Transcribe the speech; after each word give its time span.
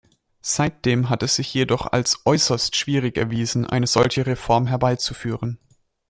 Seitdem 0.41 1.11
hat 1.11 1.21
es 1.21 1.35
sich 1.35 1.53
jedoch 1.53 1.85
als 1.91 2.21
äußerst 2.25 2.75
schwierig 2.75 3.17
erwiesen, 3.19 3.67
eine 3.67 3.85
solche 3.85 4.25
Reform 4.25 4.65
herbeizuführen. 4.65 5.59